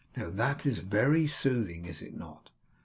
[0.17, 2.49] Now, that is very soothing, is it not?